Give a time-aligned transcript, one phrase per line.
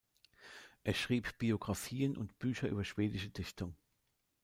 [0.83, 3.75] Er schrieb Biografien und Bücher über schwedische Dichtung.